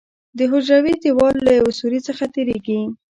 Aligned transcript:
د 0.37 0.39
حجروي 0.51 0.93
دیوال 1.03 1.35
له 1.47 1.51
یو 1.59 1.67
سوري 1.79 1.99
څخه 2.07 2.23
تېریږي. 2.33 2.79